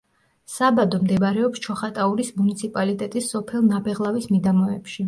[0.53, 4.99] საბადო მდებარეობს ჩოხატაურის მუნიციპალიტეტის სოფელ ნაბეღლავის მიდამოებში.